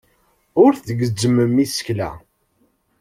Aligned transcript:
Ur 0.63 0.71
tgezzmem 0.75 1.55
isekla. 1.63 2.09